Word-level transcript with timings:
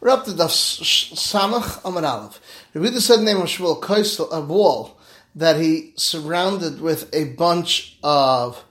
We're 0.00 0.10
up 0.10 0.26
to 0.26 0.32
the 0.32 0.44
Samach 0.44 1.82
Amud 1.82 2.08
Aleph. 2.08 2.40
Rabbi 2.72 2.98
said 2.98 3.18
the 3.18 3.24
name 3.24 3.38
of 3.38 3.48
Shmuel 3.48 3.80
Koisel, 3.80 4.30
a 4.30 4.40
wall 4.40 4.96
that 5.34 5.60
he 5.60 5.92
surrounded 5.96 6.80
with 6.80 7.12
a 7.12 7.24
bunch 7.34 7.98
of 8.04 8.64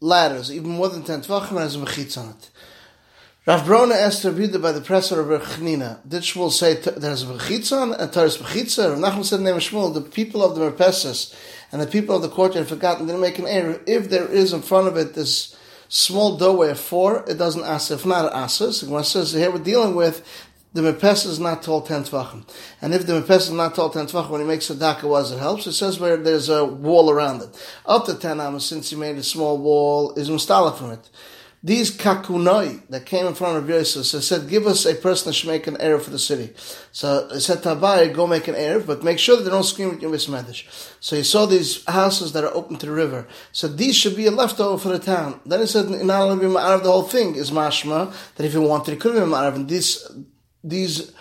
ladders, 0.00 0.52
even 0.52 0.70
more 0.70 0.88
than 0.88 1.04
10 1.04 1.22
tvachim, 1.22 1.50
and 1.50 1.58
has 1.60 1.76
a 1.76 1.78
mechitz 1.78 2.18
on 2.18 2.30
it. 2.30 2.50
Rav 3.46 3.60
Brona 3.60 3.94
asked 3.94 4.24
Rabbi 4.24 4.58
by 4.58 4.72
the 4.72 4.80
presser 4.80 5.20
of 5.20 5.28
Rechnina, 5.28 6.00
did 6.08 6.22
Shmuel 6.22 6.50
say 6.50 6.74
there's 6.74 7.22
a 7.22 7.26
mechitza 7.26 7.80
on 7.80 7.94
and 7.94 8.12
Torah's 8.12 8.38
mechitza? 8.38 8.90
Rav 8.90 8.98
Nachman 8.98 9.24
said 9.24 9.38
the 9.38 9.44
name 9.44 9.54
of 9.54 9.62
Shmuel, 9.62 9.94
the 9.94 10.00
people 10.00 10.42
of 10.42 10.56
the 10.56 10.68
Merpesis 10.68 11.36
and 11.70 11.80
the 11.80 11.86
people 11.86 12.16
of 12.16 12.22
the 12.22 12.28
courtyard 12.28 12.66
forgotten, 12.66 13.06
didn't 13.06 13.20
make 13.20 13.38
an 13.38 13.46
error. 13.46 13.80
If 13.86 14.10
there 14.10 14.26
is 14.26 14.52
in 14.52 14.62
front 14.62 14.88
of 14.88 14.96
it 14.96 15.14
this 15.14 15.56
small 15.88 16.36
doorway 16.36 16.70
of 16.70 16.78
four, 16.78 17.24
it 17.26 17.38
doesn't 17.38 17.64
ask. 17.64 17.90
If 17.90 18.04
not, 18.04 18.26
it 18.26 18.32
asks. 18.34 18.82
Gemara 18.82 19.04
says 19.04 19.32
here 19.32 19.50
we're 19.50 19.58
dealing 19.58 19.94
with 19.94 20.26
the 20.72 20.82
mepes 20.82 21.26
is 21.26 21.40
not 21.40 21.62
tall 21.62 21.82
ten 21.82 22.04
tvachim, 22.04 22.48
and 22.82 22.94
if 22.94 23.06
the 23.06 23.20
mepes 23.20 23.48
is 23.48 23.50
not 23.50 23.74
tall 23.74 23.90
ten 23.90 24.06
tvachim, 24.06 24.30
when 24.30 24.40
he 24.40 24.46
makes 24.46 24.70
a 24.70 24.74
daka, 24.74 25.06
was 25.08 25.32
it 25.32 25.38
helps. 25.38 25.66
It 25.66 25.72
says 25.72 25.98
where 25.98 26.16
there's 26.16 26.48
a 26.48 26.64
wall 26.64 27.10
around 27.10 27.42
it. 27.42 27.78
Up 27.86 28.06
to 28.06 28.14
ten 28.14 28.40
amos, 28.40 28.66
since 28.66 28.90
he 28.90 28.96
made 28.96 29.16
a 29.16 29.22
small 29.22 29.58
wall, 29.58 30.14
is 30.14 30.28
mustala 30.28 30.76
from 30.76 30.92
it. 30.92 31.10
These 31.60 31.96
kakunoi 31.96 32.86
that 32.88 33.04
came 33.04 33.26
in 33.26 33.34
front 33.34 33.58
of 33.58 33.68
Yosef 33.68 34.06
so 34.06 34.20
said, 34.20 34.48
give 34.48 34.68
us 34.68 34.86
a 34.86 34.94
person 34.94 35.28
that 35.28 35.32
should 35.32 35.48
make 35.48 35.66
an 35.66 35.74
Erev 35.78 36.02
for 36.02 36.10
the 36.10 36.18
city. 36.18 36.54
So 36.92 37.26
they 37.26 37.40
said, 37.40 37.58
Tabai, 37.58 38.14
go 38.14 38.28
make 38.28 38.46
an 38.46 38.54
Erev, 38.54 38.86
but 38.86 39.02
make 39.02 39.18
sure 39.18 39.36
that 39.36 39.42
they 39.42 39.50
don't 39.50 39.64
scream 39.64 39.90
at 39.90 39.98
Medish. 39.98 40.92
So 41.00 41.16
he 41.16 41.24
saw 41.24 41.46
these 41.46 41.84
houses 41.86 42.32
that 42.34 42.44
are 42.44 42.54
open 42.54 42.76
to 42.76 42.86
the 42.86 42.92
river. 42.92 43.26
So 43.50 43.66
these 43.66 43.96
should 43.96 44.14
be 44.14 44.26
a 44.26 44.30
leftover 44.30 44.78
for 44.78 44.90
the 44.90 45.00
town. 45.00 45.40
Then 45.44 45.58
he 45.58 45.66
said, 45.66 45.90
not 45.90 46.22
only 46.22 46.46
be 46.46 46.56
of 46.56 46.84
the 46.84 46.92
whole 46.92 47.02
thing 47.02 47.34
is 47.34 47.50
mashma, 47.50 48.14
that 48.36 48.46
if 48.46 48.52
he 48.52 48.58
wanted, 48.58 48.92
he 48.92 48.96
could 48.96 49.14
be 49.14 49.18
out 49.18 49.46
of. 49.46 49.56
And 49.56 49.68
these, 49.68 50.08
these 50.68 51.12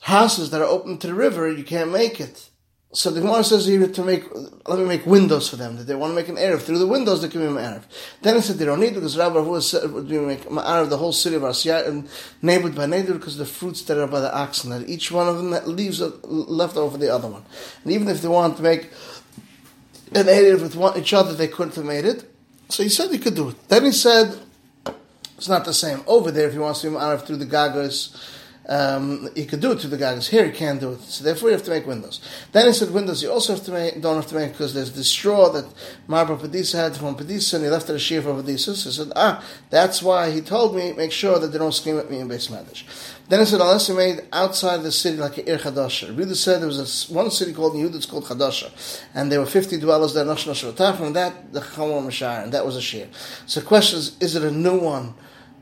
houses 0.00 0.50
that 0.50 0.60
are 0.60 0.68
open 0.68 0.98
to 0.98 1.06
the 1.06 1.14
river, 1.14 1.50
you 1.50 1.64
can't 1.64 1.90
make 1.90 2.20
it. 2.20 2.50
So 2.92 3.10
the 3.10 3.20
Gemara 3.20 3.44
says 3.44 3.66
here 3.66 3.86
to 3.86 4.04
make, 4.04 4.24
let 4.66 4.78
me 4.78 4.86
make 4.86 5.04
windows 5.04 5.50
for 5.50 5.56
them. 5.56 5.76
That 5.76 5.84
they 5.84 5.94
want 5.94 6.12
to 6.12 6.14
make 6.14 6.28
an 6.28 6.36
Erev. 6.36 6.62
Through 6.62 6.78
the 6.78 6.86
windows, 6.86 7.20
they 7.20 7.28
can 7.28 7.40
be 7.40 7.46
an 7.46 7.54
Erev. 7.54 7.82
Then 8.22 8.36
he 8.36 8.40
said 8.40 8.56
they 8.56 8.64
don't 8.64 8.80
need 8.80 8.92
it 8.92 8.94
because 8.94 9.18
Rabbi 9.18 9.42
Hu 9.42 9.60
said 9.60 9.92
would 9.92 10.08
be 10.08 10.16
make 10.18 10.44
Ma'arav 10.44 10.88
the 10.88 10.96
whole 10.96 11.12
city 11.12 11.36
of 11.36 11.42
Asiyah 11.42 11.88
and 11.88 12.08
neighbored 12.40 12.74
by 12.74 12.86
neighbor 12.86 13.12
because 13.12 13.36
the 13.36 13.44
fruits 13.44 13.82
that 13.82 13.98
are 13.98 14.06
by 14.06 14.20
the 14.20 14.34
oxen, 14.34 14.70
that 14.70 14.88
each 14.88 15.10
one 15.10 15.28
of 15.28 15.36
them 15.36 15.50
that 15.50 15.68
leaves 15.68 16.00
left 16.24 16.78
over 16.78 16.96
the 16.96 17.12
other 17.12 17.28
one. 17.28 17.44
And 17.84 17.92
even 17.92 18.08
if 18.08 18.22
they 18.22 18.28
want 18.28 18.56
to 18.56 18.62
make 18.62 18.84
an 20.14 20.24
Erev 20.24 20.62
with 20.62 20.76
one, 20.76 20.98
each 20.98 21.12
other, 21.12 21.34
they 21.34 21.48
couldn't 21.48 21.74
have 21.74 21.84
made 21.84 22.06
it. 22.06 22.32
So 22.70 22.82
he 22.82 22.88
said 22.88 23.10
he 23.10 23.18
could 23.18 23.34
do 23.34 23.50
it. 23.50 23.68
Then 23.68 23.84
he 23.84 23.92
said, 23.92 24.38
it's 25.36 25.48
not 25.48 25.66
the 25.66 25.74
same. 25.74 26.02
Over 26.06 26.30
there, 26.30 26.46
if 26.46 26.54
he 26.54 26.58
wants 26.58 26.80
to 26.80 26.88
be 26.88 26.96
Ma'arav 26.96 27.26
through 27.26 27.36
the 27.36 27.46
Gagas, 27.46 28.16
um, 28.68 29.28
could 29.48 29.60
do 29.60 29.72
it 29.72 29.80
to 29.80 29.88
the 29.88 29.96
guys. 29.96 30.28
Here 30.28 30.44
you 30.44 30.52
can't 30.52 30.80
do 30.80 30.92
it. 30.92 31.00
So 31.02 31.22
therefore 31.22 31.50
you 31.50 31.54
have 31.54 31.64
to 31.64 31.70
make 31.70 31.86
windows. 31.86 32.20
Then 32.52 32.66
he 32.66 32.72
said 32.72 32.90
windows 32.90 33.22
you 33.22 33.30
also 33.30 33.54
have 33.54 33.64
to 33.66 33.72
make, 33.72 34.00
don't 34.00 34.16
have 34.16 34.26
to 34.28 34.34
make 34.34 34.52
because 34.52 34.74
there's 34.74 34.92
the 34.92 35.04
straw 35.04 35.48
that 35.50 35.64
Marba 36.08 36.38
Padisa 36.38 36.74
had 36.74 36.96
from 36.96 37.14
Padisa 37.14 37.54
and 37.54 37.64
he 37.64 37.70
left 37.70 37.88
it 37.88 37.94
a 37.94 37.98
shear 37.98 38.22
for 38.22 38.34
Padisa. 38.34 38.74
So 38.74 38.90
he 38.90 38.96
said, 38.96 39.12
ah, 39.14 39.44
that's 39.70 40.02
why 40.02 40.30
he 40.30 40.40
told 40.40 40.74
me, 40.74 40.92
make 40.92 41.12
sure 41.12 41.38
that 41.38 41.48
they 41.48 41.58
don't 41.58 41.72
scream 41.72 41.98
at 41.98 42.10
me 42.10 42.18
in 42.18 42.28
base 42.28 42.48
Madish. 42.48 42.84
Then 43.28 43.40
he 43.40 43.46
said, 43.46 43.60
unless 43.60 43.88
you 43.88 43.96
made 43.96 44.22
outside 44.32 44.82
the 44.82 44.92
city 44.92 45.16
like 45.16 45.38
an 45.38 45.48
Ir 45.48 45.58
Chadasha. 45.58 46.16
Really 46.16 46.34
said 46.34 46.60
there 46.60 46.68
was 46.68 47.10
a, 47.10 47.12
one 47.12 47.30
city 47.30 47.52
called 47.52 47.74
Yehud 47.74 47.92
that's 47.92 48.06
called 48.06 48.24
Chadasha. 48.24 48.70
And 49.14 49.30
there 49.30 49.40
were 49.40 49.46
50 49.46 49.78
dwellers 49.78 50.14
there, 50.14 50.24
Nosh 50.24 50.46
Nosh 50.46 50.96
From 50.96 51.12
that, 51.12 51.52
the 51.52 51.60
Chamor 51.60 52.04
Mashar, 52.04 52.42
and 52.42 52.52
that 52.52 52.64
was 52.64 52.76
a 52.76 52.82
shear. 52.82 53.08
So 53.46 53.60
the 53.60 53.66
question 53.66 53.98
is, 53.98 54.16
is 54.20 54.34
it 54.34 54.42
a 54.42 54.50
new 54.50 54.78
one? 54.78 55.14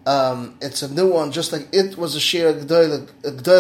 Um, 0.07 0.57
it's 0.61 0.83
a 0.83 0.93
new 0.93 1.13
one, 1.13 1.33
just 1.33 1.53
like 1.53 1.69
it 1.73 1.97
was 1.97 2.15
a 2.15 2.21
shir 2.21 2.53
gdoil. 2.53 3.09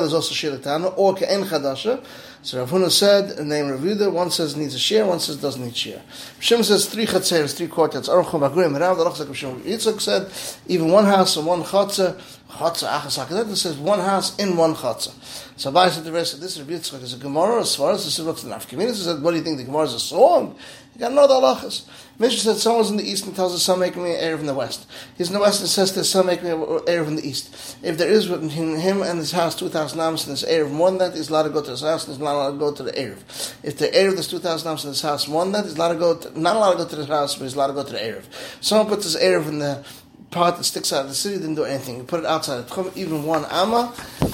Is 0.04 0.14
also 0.14 0.34
shir 0.34 0.58
tana 0.58 0.88
or 0.88 1.14
ke'en 1.14 1.44
chadasha. 1.44 2.04
So 2.42 2.58
Rav 2.58 2.70
Huna 2.70 2.90
said, 2.90 3.38
the 3.38 3.44
name 3.44 3.70
of 3.70 3.80
Yehuda, 3.80 4.12
one 4.12 4.30
says 4.30 4.54
needs 4.54 4.74
a 4.74 4.78
shir, 4.78 5.06
one 5.06 5.18
says 5.18 5.38
doesn't 5.38 5.64
need 5.64 5.74
shir. 5.74 6.02
Shem 6.40 6.62
says 6.62 6.84
three 6.84 7.06
chatzeres, 7.06 7.56
three 7.56 7.68
courtyards. 7.68 8.06
Aruch 8.06 8.26
Bagrim, 8.26 8.78
Rav 8.78 8.98
the 8.98 9.04
Rachzak 9.06 9.34
Shem 9.34 9.62
Yitzchak 9.62 9.98
said, 9.98 10.30
even 10.66 10.90
one 10.90 11.06
house 11.06 11.38
and 11.38 11.46
one 11.46 11.62
chatzah, 11.62 12.20
chatzah 12.50 13.00
achas 13.00 13.24
hakadet, 13.24 13.56
says 13.56 13.78
one 13.78 13.98
house 13.98 14.36
in 14.38 14.58
one 14.58 14.74
chatzah. 14.74 15.14
So 15.56 15.72
Abai 15.72 15.88
said 15.88 16.04
the 16.04 16.12
rest 16.12 16.34
of 16.34 16.40
this 16.40 16.58
Rav 16.58 16.68
Yitzchak 16.68 17.02
is 17.02 17.14
a 17.14 17.16
Gemara, 17.16 17.62
as 17.62 17.74
far 17.76 17.92
as 17.92 18.02
the 18.04 18.22
is 18.22 18.26
what's 18.26 18.42
the 18.42 18.50
nafkamina. 18.50 18.88
He 18.88 18.94
said, 18.94 19.22
what 19.22 19.30
do 19.30 19.38
you 19.38 19.42
think, 19.42 19.56
the 19.56 19.64
Gemara 19.64 19.84
is 19.84 19.94
a 19.94 20.00
song? 20.00 20.54
You 20.94 21.00
got 21.00 21.08
to 21.08 21.14
know 21.14 21.26
the 21.26 21.34
halachas. 21.34 21.86
Mishnah 22.20 22.38
said 22.38 22.56
someone's 22.58 22.90
in 22.90 22.96
the 22.96 23.08
east 23.08 23.26
and 23.26 23.34
tells 23.34 23.52
us 23.52 23.64
some 23.64 23.80
making 23.80 24.04
me 24.04 24.14
an 24.14 24.20
Erev 24.20 24.38
in 24.38 24.46
the 24.46 24.54
west. 24.54 24.86
He's 25.18 25.26
in 25.26 25.34
the 25.34 25.40
west 25.40 25.60
and 25.60 25.68
says 25.68 25.92
there's 25.92 26.08
some 26.08 26.26
making 26.26 26.44
me 26.44 26.50
an 26.52 26.58
Erev 26.58 27.08
in 27.08 27.16
the 27.16 27.26
east. 27.26 27.76
If 27.82 27.98
there 27.98 28.08
is 28.08 28.28
between 28.28 28.78
him 28.78 29.02
and 29.02 29.18
his 29.18 29.32
house 29.32 29.56
2,000 29.56 29.98
amos 29.98 30.24
and 30.24 30.36
this 30.36 30.44
Erev 30.44 30.70
more 30.70 30.90
than 30.90 30.98
that, 30.98 31.16
he's 31.16 31.30
allowed 31.30 31.44
to 31.44 31.50
go 31.50 31.62
to 31.62 31.72
his 31.72 31.80
house 31.80 32.06
and 32.06 32.14
he's 32.14 32.22
not 32.22 32.34
allowed 32.34 32.52
to 32.52 32.58
go 32.58 32.72
to 32.72 32.82
the 32.84 32.92
Erev. 32.92 33.54
If 33.64 33.78
the 33.78 33.88
Erev 33.88 34.14
there's 34.14 34.28
2,000 34.28 34.68
amos 34.68 34.84
in 34.84 34.90
his 34.90 35.02
house 35.02 35.26
more 35.26 35.42
than 35.42 35.52
that, 35.54 35.64
he's 35.64 35.74
allowed 35.74 35.94
to 35.94 35.98
go 35.98 36.16
to, 36.16 36.40
not 36.40 36.54
allowed 36.54 36.72
to 36.72 36.78
go 36.84 36.88
to 36.88 36.96
his 36.96 37.08
house, 37.08 37.34
but 37.34 37.44
he's 37.44 37.54
allowed 37.54 37.68
to 37.68 37.72
go 37.72 37.84
to 37.84 37.92
the 37.92 37.98
Erev. 37.98 38.24
Someone 38.60 38.86
puts 38.86 39.04
his 39.04 39.16
Erev 39.16 39.48
in 39.48 39.58
the 39.58 39.84
part 40.30 40.56
that 40.56 40.64
sticks 40.64 40.92
out 40.92 41.02
of 41.02 41.08
the 41.08 41.14
city, 41.14 41.36
didn't 41.36 41.56
do 41.56 41.64
anything. 41.64 41.96
He 41.96 42.02
put 42.02 42.20
it 42.20 42.26
outside. 42.26 42.70
Of 42.70 42.96
even 42.96 43.24
one 43.24 43.44
amma, 43.46 43.88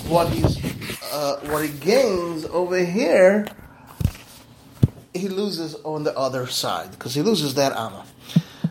what 0.08 0.28
he's, 0.28 0.58
uh, 1.12 1.40
what 1.44 1.64
he 1.64 1.70
gains 1.78 2.44
over 2.44 2.84
here 2.84 3.46
he 5.14 5.28
loses 5.28 5.74
on 5.84 6.04
the 6.04 6.16
other 6.16 6.46
side 6.46 6.90
because 6.92 7.14
he 7.14 7.22
loses 7.22 7.54
that 7.54 7.72
amma. 7.72 8.04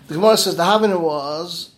The 0.08 0.16
Gemara 0.16 0.38
says 0.38 0.56
the 0.56 0.66
Havana 0.66 1.00
was 1.00 1.72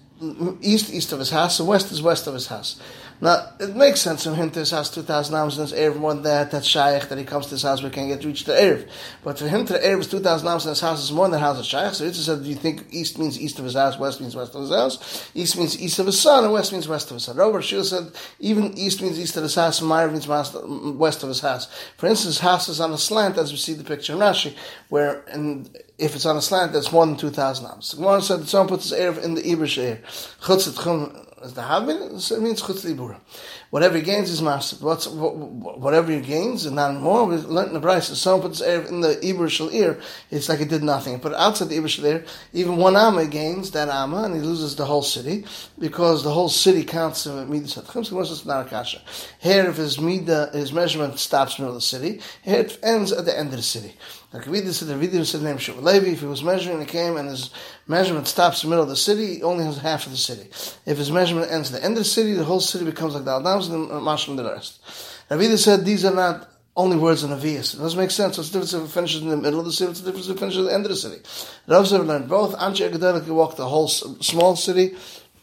east 0.61 0.93
east 0.93 1.11
of 1.11 1.19
his 1.19 1.31
house 1.31 1.59
and 1.59 1.67
west 1.67 1.91
is 1.91 2.01
west 2.01 2.27
of 2.27 2.33
his 2.33 2.47
house. 2.47 2.79
Now, 3.21 3.53
it 3.59 3.75
makes 3.75 4.01
sense 4.01 4.23
from 4.23 4.33
him 4.33 4.49
to 4.49 4.59
his 4.59 4.71
house 4.71 4.89
2,000 4.89 5.35
amos 5.35 5.55
and 5.57 5.69
his 5.69 5.77
Erev 5.77 5.97
more 5.97 6.15
than 6.15 6.23
that, 6.23 6.49
that's 6.49 6.65
Shaykh, 6.65 7.07
that 7.07 7.19
he 7.19 7.23
comes 7.23 7.45
to 7.45 7.51
his 7.51 7.61
house, 7.61 7.83
we 7.83 7.91
can 7.91 8.07
get 8.07 8.25
reach 8.25 8.45
the 8.45 8.53
Erev. 8.53 8.89
But 9.23 9.37
for 9.37 9.47
him 9.47 9.63
to 9.67 9.73
the 9.73 9.79
Erev 9.79 9.99
is 9.99 10.07
2,000 10.07 10.47
amos 10.47 10.65
and 10.65 10.71
his 10.71 10.81
house 10.81 11.03
is 11.03 11.11
more 11.11 11.25
than 11.25 11.33
the 11.33 11.39
house 11.39 11.59
of 11.59 11.65
Shaykh. 11.65 11.93
So 11.93 12.05
Yitzhak 12.05 12.15
said, 12.15 12.43
do 12.43 12.49
you 12.49 12.55
think 12.55 12.87
east 12.89 13.19
means 13.19 13.39
east 13.39 13.59
of 13.59 13.65
his 13.65 13.75
house, 13.75 13.99
west 13.99 14.21
means 14.21 14.35
west 14.35 14.55
of 14.55 14.61
his 14.61 14.71
house? 14.71 15.29
East 15.35 15.55
means 15.55 15.79
east 15.79 15.99
of 15.99 16.07
his 16.07 16.19
son, 16.19 16.45
and 16.45 16.51
west 16.51 16.71
means 16.71 16.87
west 16.87 17.11
of 17.11 17.15
his 17.15 17.25
son. 17.25 17.37
Robert 17.37 17.61
Shul 17.61 17.83
said, 17.83 18.11
even 18.39 18.75
east 18.75 19.03
means 19.03 19.19
east 19.19 19.37
of 19.37 19.43
his 19.43 19.53
house, 19.53 19.81
and 19.81 19.89
Meir 19.89 20.09
means 20.09 20.27
west 20.27 20.55
of 20.55 21.29
his 21.29 21.41
house. 21.41 21.67
For 21.97 22.07
instance, 22.07 22.39
house 22.39 22.69
is 22.69 22.81
on 22.81 22.91
a 22.91 22.97
slant, 22.97 23.37
as 23.37 23.51
we 23.51 23.57
see 23.57 23.73
the 23.73 23.83
picture 23.83 24.13
in 24.13 24.19
Rashi, 24.19 24.55
where 24.89 25.23
and 25.27 25.69
if 25.99 26.15
it's 26.15 26.25
on 26.25 26.37
a 26.37 26.41
slant, 26.41 26.73
that's 26.73 26.91
more 26.91 27.05
than 27.05 27.17
2,000 27.17 27.65
amos. 27.65 27.91
The 27.91 27.97
Gemara 27.97 28.21
said 28.23 28.39
the 28.39 28.47
someone 28.47 28.69
puts 28.69 28.89
his 28.89 28.99
Erev 28.99 29.23
in 29.23 29.35
the 29.35 29.43
Sheir. 29.43 30.01
Chutzit 30.41 30.83
Chum, 30.83 31.27
as 31.43 31.53
the 31.53 31.61
Havin, 31.61 31.97
it 31.97 32.41
means 32.41 32.61
Chutz. 32.61 32.81
Whatever 33.69 33.97
he 33.97 34.03
gains 34.03 34.29
is 34.29 34.41
master. 34.41 34.75
What's, 34.83 35.07
whatever 35.07 36.11
he 36.11 36.19
gains, 36.19 36.65
and 36.65 36.75
not 36.75 36.95
more, 36.95 37.25
we 37.25 37.35
learned 37.37 37.69
in 37.69 37.73
the 37.73 37.79
Braisa, 37.79 38.11
if 38.11 38.17
someone 38.17 38.49
puts 38.49 38.61
Erev 38.61 38.89
in 38.89 39.01
the 39.01 39.15
Iber 39.15 39.47
Shalir, 39.47 40.01
it's 40.29 40.49
like 40.49 40.59
he 40.59 40.65
did 40.65 40.83
nothing. 40.83 41.17
But 41.17 41.33
outside 41.33 41.69
the 41.69 41.77
Iber 41.77 41.85
Shalir, 41.85 42.27
even 42.53 42.77
one 42.77 42.95
Amma 42.95 43.25
gains 43.27 43.71
that 43.71 43.89
Amma, 43.89 44.23
and 44.23 44.35
he 44.35 44.41
loses 44.41 44.75
the 44.75 44.85
whole 44.85 45.03
city, 45.03 45.45
because 45.79 46.23
the 46.23 46.31
whole 46.31 46.49
city 46.49 46.83
counts 46.83 47.25
him 47.25 47.39
at 47.39 47.49
Midas 47.49 47.73
so. 47.73 48.99
Here, 49.39 49.65
if 49.65 49.77
his 49.77 49.97
Midah, 49.97 50.53
his 50.53 50.73
measurement 50.73 51.19
stops 51.19 51.57
in 51.57 51.63
the 51.63 51.67
middle 51.67 51.77
of 51.77 51.81
the 51.81 51.87
city, 51.87 52.21
here 52.43 52.59
it 52.59 52.77
ends 52.83 53.11
at 53.11 53.25
the 53.25 53.37
end 53.37 53.49
of 53.49 53.57
the 53.57 53.63
city. 53.63 53.95
Like 54.33 54.45
Vidya 54.45 54.71
said, 54.71 54.87
the 54.87 55.25
said 55.25 55.41
the 55.41 55.45
name 55.45 55.57
Levi. 55.83 56.11
If 56.11 56.21
he 56.21 56.25
was 56.25 56.41
measuring, 56.41 56.79
he 56.79 56.85
came 56.85 57.17
and 57.17 57.27
his 57.27 57.49
measurement 57.85 58.29
stops 58.29 58.63
in 58.63 58.69
the 58.69 58.71
middle 58.71 58.83
of 58.83 58.89
the 58.89 58.95
city, 58.95 59.35
he 59.35 59.43
only 59.43 59.65
has 59.65 59.77
half 59.77 60.05
of 60.05 60.13
the 60.13 60.17
city. 60.17 60.49
If 60.85 60.97
his 60.97 61.11
measurement 61.11 61.30
ends 61.39 61.73
at 61.73 61.79
the 61.79 61.85
end 61.85 61.93
of 61.93 61.99
the 61.99 62.05
city, 62.05 62.33
the 62.33 62.43
whole 62.43 62.59
city 62.59 62.85
becomes 62.85 63.15
like 63.15 63.25
the 63.25 63.31
Aldams 63.31 63.71
and 63.71 63.89
the 63.89 63.95
Mashlim 63.95 64.37
the 64.37 64.43
rest. 64.43 64.81
Vidya 65.29 65.57
said 65.57 65.85
these 65.85 66.05
are 66.05 66.13
not 66.13 66.49
only 66.75 66.97
words 66.97 67.23
in 67.23 67.31
Avias. 67.31 67.73
It 67.73 67.79
doesn't 67.79 67.99
make 67.99 68.11
sense. 68.11 68.37
What's 68.37 68.49
the 68.49 68.59
difference 68.59 68.73
if 68.73 68.89
it 68.89 68.93
finishes 68.93 69.21
in 69.21 69.29
the 69.29 69.37
middle 69.37 69.59
of 69.59 69.65
the 69.65 69.71
city? 69.71 69.87
What's 69.87 70.01
the 70.01 70.07
difference 70.07 70.27
if 70.27 70.37
it 70.37 70.39
finishes 70.39 70.59
at 70.59 70.69
the 70.69 70.73
end 70.73 70.85
of 70.85 70.91
the 70.91 70.97
city? 70.97 71.21
Rav 71.67 71.87
said 71.87 72.05
learned 72.05 72.29
both. 72.29 72.55
Anshe 72.57 72.89
Agadah 72.89 73.23
can 73.23 73.35
walk 73.35 73.55
the 73.55 73.67
whole 73.67 73.87
small 73.87 74.55
city. 74.55 74.95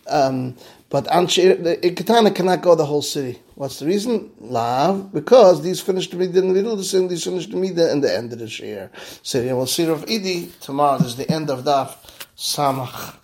Um, 0.09 0.56
but 0.91 1.04
the 1.04 1.94
Katana 1.94 2.31
cannot 2.31 2.62
go 2.62 2.75
the 2.75 2.87
whole 2.87 3.03
city. 3.03 3.39
What's 3.57 3.78
the 3.78 3.84
reason? 3.84 4.30
Lav, 4.41 5.13
because 5.13 5.63
these 5.63 5.83
finished 5.83 6.13
the 6.13 6.21
in 6.22 6.33
the 6.33 6.42
middle 6.42 6.72
of 6.72 6.78
the 6.78 6.84
city, 6.84 7.09
these 7.09 7.24
finished 7.24 7.51
the 7.51 7.59
midah 7.59 7.92
in 7.92 8.01
the 8.01 8.15
end 8.15 8.33
of 8.33 8.39
the 8.39 8.47
year. 8.47 8.91
So 9.22 9.42
we'll 9.54 9.66
see 9.66 9.86
Rav 9.86 10.07
Idi 10.07 10.59
tomorrow. 10.60 10.97
This 10.98 11.09
is 11.09 11.16
the 11.16 11.30
end 11.30 11.51
of 11.51 11.65
Daf 11.65 11.95
Samach. 12.36 13.16